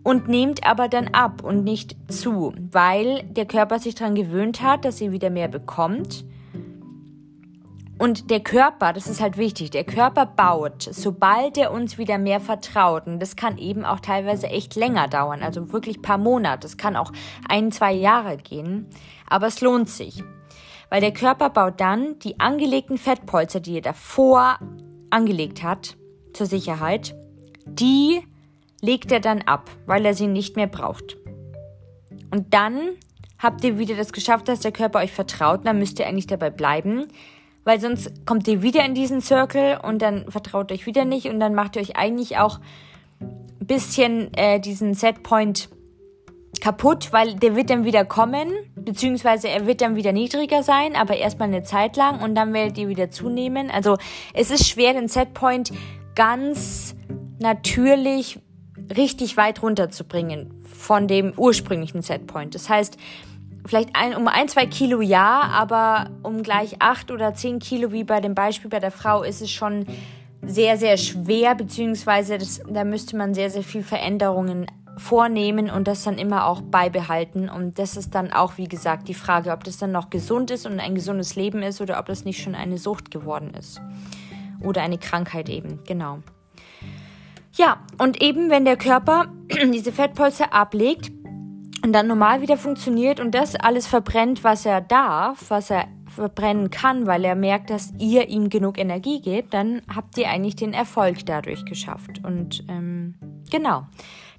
und 0.03 0.27
nehmt 0.27 0.67
aber 0.67 0.89
dann 0.89 1.09
ab 1.09 1.45
und 1.45 1.65
nicht 1.65 1.97
zu, 2.09 2.55
weil 2.73 3.23
der 3.25 3.45
Körper 3.45 3.79
sich 3.79 3.95
daran 3.95 4.15
gewöhnt 4.15 4.63
hat, 4.63 4.87
dass 4.87 5.01
ihr 5.01 5.13
wieder 5.13 5.31
mehr 5.31 5.49
bekommt 5.49 6.25
Und 8.01 8.31
der 8.31 8.41
Körper, 8.41 8.95
das 8.95 9.07
ist 9.09 9.21
halt 9.21 9.37
wichtig, 9.37 9.73
der 9.73 9.85
Körper 9.85 10.25
baut, 10.25 10.89
sobald 10.91 11.59
er 11.59 11.71
uns 11.71 11.99
wieder 11.99 12.17
mehr 12.17 12.41
vertraut. 12.41 13.07
Und 13.07 13.21
das 13.21 13.37
kann 13.37 13.59
eben 13.59 13.85
auch 13.85 14.01
teilweise 14.01 14.47
echt 14.47 14.75
länger 14.75 15.07
dauern, 15.07 15.43
also 15.43 15.71
wirklich 15.71 16.01
paar 16.01 16.17
Monate. 16.17 16.61
Das 16.61 16.79
kann 16.79 16.97
auch 16.97 17.13
ein, 17.47 17.71
zwei 17.73 17.93
Jahre 17.93 18.39
gehen. 18.39 18.87
Aber 19.29 19.49
es 19.49 19.61
lohnt 19.61 19.91
sich. 19.91 20.25
Weil 20.89 21.03
der 21.03 21.13
Körper 21.13 21.51
baut 21.51 21.79
dann 21.79 22.19
die 22.21 22.41
angelegten 22.41 22.97
Fettpolster, 22.97 23.61
die 23.61 23.75
er 23.75 23.83
davor 23.83 24.59
angelegt 25.11 25.63
hat, 25.63 25.99
zur 26.33 26.47
Sicherheit, 26.47 27.15
die 27.67 28.23
legt 28.81 29.13
er 29.13 29.21
dann 29.21 29.43
ab, 29.43 29.71
weil 29.85 30.07
er 30.07 30.15
sie 30.15 30.27
nicht 30.27 30.57
mehr 30.57 30.69
braucht. 30.69 31.19
Und 32.31 32.55
dann 32.55 32.93
habt 33.39 33.63
ihr 33.63 33.79
wieder 33.79 33.95
das 33.95 34.15
geschafft, 34.15 34.49
dass 34.49 34.61
der 34.61 34.73
Körper 34.73 35.01
euch 35.01 35.13
vertraut, 35.13 35.67
dann 35.67 35.79
müsst 35.79 35.99
ihr 35.99 36.07
eigentlich 36.07 36.29
dabei 36.29 36.49
bleiben 36.49 37.09
weil 37.65 37.81
sonst 37.81 38.27
kommt 38.27 38.49
ihr 38.49 38.63
wieder 38.63 38.85
in 38.85 38.95
diesen 38.95 39.21
Circle 39.21 39.79
und 39.83 40.03
dann 40.03 40.31
vertraut 40.31 40.73
euch 40.73 40.87
wieder 40.87 41.05
nicht 41.05 41.27
und 41.27 41.41
dann 41.41 41.55
macht 41.55 41.77
ihr 41.77 41.83
euch 41.83 41.97
eigentlich 41.97 42.39
auch 42.39 42.61
ein 43.21 43.67
bisschen 43.67 44.33
äh, 44.35 44.61
diesen 44.61 44.95
Setpoint 44.95 45.69
kaputt, 46.61 47.13
weil 47.13 47.37
der 47.37 47.57
wird 47.57 47.71
dann 47.71 47.85
wieder 47.85 48.05
kommen, 48.05 48.53
beziehungsweise 48.75 49.49
er 49.49 49.67
wird 49.67 49.81
dann 49.81 49.97
wieder 49.97 50.13
niedriger 50.13 50.63
sein, 50.63 50.97
aber 50.97 51.17
erstmal 51.17 51.49
eine 51.49 51.63
Zeit 51.63 51.97
lang 51.97 52.21
und 52.21 52.35
dann 52.35 52.53
werdet 52.53 52.77
ihr 52.79 52.89
wieder 52.89 53.11
zunehmen. 53.11 53.71
Also 53.71 53.97
es 54.35 54.51
ist 54.51 54.69
schwer, 54.69 54.93
den 54.93 55.09
Setpoint 55.09 55.73
ganz 56.15 56.95
natürlich 57.39 58.41
richtig 58.97 59.37
weit 59.37 59.63
runterzubringen 59.63 60.65
von 60.65 61.07
dem 61.07 61.33
ursprünglichen 61.37 62.03
Setpoint. 62.03 62.55
Das 62.55 62.69
heißt, 62.69 62.97
vielleicht 63.67 63.91
ein, 63.95 64.15
um 64.17 64.29
ein, 64.29 64.49
zwei 64.49 64.67
Kilo 64.67 65.01
ja, 65.01 65.43
aber 65.53 66.11
um 66.23 66.43
gleich 66.43 66.77
acht 66.81 67.11
oder 67.11 67.35
zehn 67.35 67.59
Kilo 67.59 67.93
wie 67.93 68.05
bei 68.05 68.21
dem 68.21 68.35
Beispiel 68.35 68.71
bei 68.71 68.81
der 68.81 68.91
Frau 68.91 69.23
ist 69.23 69.43
es 69.43 69.51
schon 69.51 69.87
sehr, 70.43 70.77
sehr 70.77 70.97
schwer, 70.97 71.55
beziehungsweise 71.55 72.39
das, 72.39 72.63
da 72.69 72.85
müsste 72.85 73.17
man 73.17 73.35
sehr, 73.35 73.51
sehr 73.51 73.63
viel 73.63 73.83
Veränderungen 73.83 74.67
vornehmen 74.97 75.71
und 75.71 75.89
das 75.89 76.05
dann 76.05 76.19
immer 76.19 76.47
auch 76.47 76.61
beibehalten. 76.61 77.49
Und 77.49 77.79
das 77.79 77.97
ist 77.97 78.15
dann 78.15 78.33
auch, 78.33 78.59
wie 78.59 78.69
gesagt, 78.69 79.09
die 79.09 79.15
Frage, 79.15 79.53
ob 79.53 79.65
das 79.65 79.79
dann 79.79 79.93
noch 79.93 80.11
gesund 80.11 80.51
ist 80.51 80.67
und 80.67 80.79
ein 80.79 80.95
gesundes 80.95 81.37
Leben 81.37 81.63
ist 81.63 81.81
oder 81.81 81.99
ob 81.99 82.07
das 82.07 82.25
nicht 82.25 82.43
schon 82.43 82.55
eine 82.55 82.79
Sucht 82.79 83.11
geworden 83.11 83.55
ist. 83.59 83.81
Oder 84.63 84.83
eine 84.83 84.99
Krankheit 84.99 85.49
eben, 85.49 85.81
genau. 85.87 86.19
Ja, 87.55 87.79
und 87.99 88.23
eben 88.23 88.51
wenn 88.51 88.65
der 88.65 88.77
Körper 88.77 89.27
diese 89.73 89.93
Fettpolster 89.93 90.53
ablegt, 90.53 91.11
und 91.83 91.93
dann 91.93 92.07
normal 92.07 92.43
wieder 92.43 92.57
funktioniert 92.57 93.21
und 93.21 93.35
das 93.35 93.55
alles 93.57 93.87
verbrennt, 93.87 94.45
was 94.45 94.67
er 94.67 94.81
darf, 94.81 95.47
was 95.49 95.71
er 95.71 95.87
verbrennen 96.11 96.71
kann, 96.71 97.07
weil 97.07 97.25
er 97.25 97.35
merkt, 97.35 97.71
dass 97.71 97.93
ihr 97.99 98.29
ihm 98.29 98.49
genug 98.51 98.79
Energie 98.79 99.21
gebt, 99.21 99.55
dann 99.55 99.83
habt 99.95 100.19
ihr 100.19 100.29
eigentlich 100.29 100.57
den 100.57 100.73
Erfolg 100.73 101.25
dadurch 101.25 101.65
geschafft. 101.65 102.23
Und 102.25 102.65
ähm, 102.69 103.15
genau, 103.51 103.87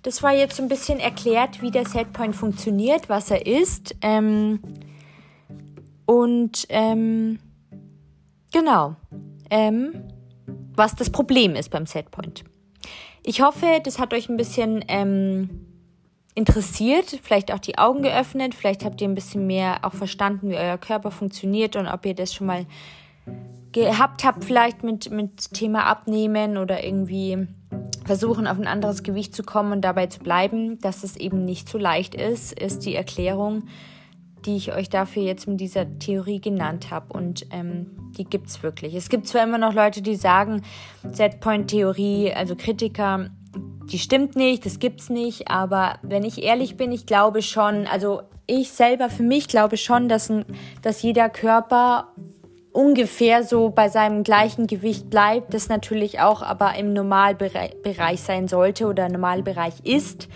das 0.03 0.21
war 0.21 0.33
jetzt 0.33 0.57
so 0.57 0.63
ein 0.63 0.69
bisschen 0.69 1.00
erklärt, 1.00 1.62
wie 1.62 1.71
der 1.71 1.86
Setpoint 1.86 2.36
funktioniert, 2.36 3.10
was 3.10 3.31
er 3.31 3.45
ist. 3.45 3.95
Ähm, 4.01 4.60
und 6.05 6.65
ähm, 6.69 7.39
genau, 8.51 8.95
ähm, 9.50 10.03
was 10.75 10.95
das 10.95 11.10
Problem 11.10 11.55
ist 11.55 11.69
beim 11.69 11.86
Setpoint. 11.86 12.43
Ich 13.24 13.41
hoffe, 13.41 13.79
das 13.83 14.00
hat 14.00 14.13
euch 14.13 14.29
ein 14.29 14.38
bisschen 14.38 14.83
ähm, 14.88 15.71
interessiert, 16.36 17.20
vielleicht 17.24 17.52
auch 17.52 17.60
die 17.60 17.78
Augen 17.78 18.04
geöffnet, 18.04 18.56
vielleicht 18.56 18.86
habt 18.86 19.02
ihr 19.02 19.08
ein 19.08 19.16
bisschen 19.16 19.48
mehr 19.48 19.80
auch 19.84 19.94
verstanden, 19.94 20.50
wie 20.50 20.56
euer 20.56 20.78
Körper 20.78 21.12
funktioniert 21.12 21.76
und 21.76 21.88
ob 21.88 22.06
ihr 22.06 22.16
das 22.16 22.34
schon 22.34 22.48
mal 22.48 22.66
gehabt 23.72 24.24
habt, 24.24 24.44
vielleicht 24.44 24.84
mit, 24.84 25.12
mit 25.12 25.54
Thema 25.54 25.86
Abnehmen 25.86 26.58
oder 26.58 26.84
irgendwie 26.84 27.48
versuchen, 28.06 28.48
auf 28.48 28.58
ein 28.58 28.68
anderes 28.68 29.04
Gewicht 29.04 29.36
zu 29.36 29.44
kommen 29.44 29.72
und 29.72 29.82
dabei 29.82 30.08
zu 30.08 30.20
bleiben, 30.20 30.80
dass 30.80 31.04
es 31.04 31.16
eben 31.16 31.46
nicht 31.46 31.70
so 31.70 31.78
leicht 31.78 32.16
ist, 32.16 32.60
ist 32.60 32.86
die 32.86 32.96
Erklärung, 32.96 33.63
die 34.46 34.58
ich 34.58 34.74
euch 34.74 34.89
dafür 34.89 35.24
jetzt 35.24 35.48
mit 35.48 35.62
dieser 35.62 36.00
Theorie 36.00 36.41
genannt 36.41 36.91
habe. 36.91 37.13
Und 37.13 37.46
ähm, 37.52 38.12
die 38.17 38.28
es 38.46 38.63
wirklich. 38.63 38.96
Es 38.96 39.10
gibt 39.10 39.28
zwar 39.28 39.44
immer 39.44 39.58
noch 39.58 39.74
Leute, 39.74 40.02
die 40.02 40.15
sagen, 40.15 40.63
Setpoint-Theorie, 41.10 42.34
also 42.34 42.56
Kritiker, 42.56 43.30
die 43.91 43.99
stimmt 43.99 44.36
nicht, 44.36 44.65
das 44.65 44.80
gibt's 44.80 45.10
nicht, 45.10 45.49
aber 45.49 45.99
wenn 46.01 46.23
ich 46.23 46.43
ehrlich 46.43 46.77
bin, 46.77 46.91
ich 46.91 47.06
glaube 47.06 47.41
schon, 47.41 47.88
also 47.88 48.21
ich 48.47 48.71
selber 48.71 49.10
für 49.10 49.23
mich 49.23 49.47
glaube 49.47 49.77
schon, 49.77 50.08
dass, 50.08 50.30
ein, 50.30 50.45
dass 50.82 51.01
jeder 51.01 51.30
Körper 51.30 52.08
ungefähr 52.71 53.43
so 53.43 53.69
bei 53.69 53.89
seinem 53.89 54.23
gleichen 54.23 54.67
Gewicht 54.67 55.10
bleibt, 55.10 55.54
das 55.54 55.67
natürlich 55.67 56.21
auch 56.21 56.41
aber 56.41 56.75
im 56.75 56.93
Normalbereich 56.93 58.21
sein 58.21 58.47
sollte 58.47 58.88
oder 58.88 59.10
Normalbereich 59.10 59.82
ist 59.84 60.30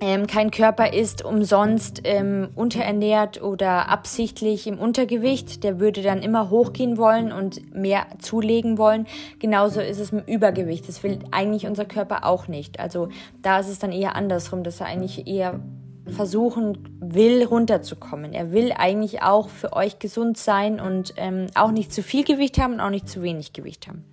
ähm, 0.00 0.26
kein 0.26 0.50
Körper 0.50 0.92
ist 0.92 1.24
umsonst 1.24 2.02
ähm, 2.04 2.48
unterernährt 2.54 3.42
oder 3.42 3.88
absichtlich 3.88 4.66
im 4.66 4.78
Untergewicht. 4.78 5.64
Der 5.64 5.80
würde 5.80 6.02
dann 6.02 6.22
immer 6.22 6.50
hochgehen 6.50 6.96
wollen 6.96 7.32
und 7.32 7.74
mehr 7.74 8.06
zulegen 8.20 8.78
wollen. 8.78 9.06
Genauso 9.38 9.80
ist 9.80 9.98
es 9.98 10.12
mit 10.12 10.28
Übergewicht. 10.28 10.88
Das 10.88 11.02
will 11.02 11.18
eigentlich 11.30 11.66
unser 11.66 11.84
Körper 11.84 12.24
auch 12.24 12.48
nicht. 12.48 12.78
Also 12.80 13.08
da 13.42 13.58
ist 13.58 13.68
es 13.68 13.78
dann 13.78 13.92
eher 13.92 14.14
andersrum, 14.14 14.62
dass 14.62 14.80
er 14.80 14.86
eigentlich 14.86 15.26
eher 15.26 15.60
versuchen 16.06 16.78
will, 17.00 17.44
runterzukommen. 17.44 18.32
Er 18.32 18.52
will 18.52 18.72
eigentlich 18.72 19.22
auch 19.22 19.48
für 19.48 19.72
euch 19.72 19.98
gesund 19.98 20.38
sein 20.38 20.80
und 20.80 21.14
ähm, 21.16 21.46
auch 21.54 21.70
nicht 21.70 21.92
zu 21.92 22.02
viel 22.02 22.24
Gewicht 22.24 22.58
haben 22.58 22.74
und 22.74 22.80
auch 22.80 22.90
nicht 22.90 23.08
zu 23.08 23.22
wenig 23.22 23.52
Gewicht 23.52 23.88
haben. 23.88 24.04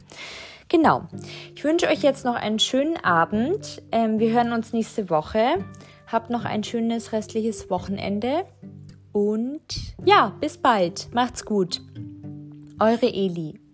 Genau. 0.67 1.03
Ich 1.55 1.63
wünsche 1.63 1.87
euch 1.87 2.01
jetzt 2.01 2.25
noch 2.25 2.35
einen 2.35 2.59
schönen 2.59 2.97
Abend. 2.97 3.81
Ähm, 3.91 4.19
wir 4.19 4.31
hören 4.31 4.51
uns 4.51 4.73
nächste 4.73 5.09
Woche. 5.09 5.63
Habt 6.11 6.29
noch 6.29 6.45
ein 6.45 6.63
schönes 6.63 7.11
restliches 7.11 7.69
Wochenende. 7.69 8.45
Und 9.11 9.95
ja, 10.03 10.33
bis 10.39 10.57
bald. 10.57 11.07
Macht's 11.13 11.45
gut. 11.45 11.81
Eure 12.79 13.07
Eli. 13.07 13.64